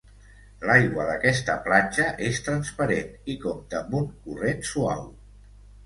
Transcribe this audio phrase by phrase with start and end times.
[0.69, 5.11] L'aigua d'aquesta platja és transparent i compta amb un corrent suau.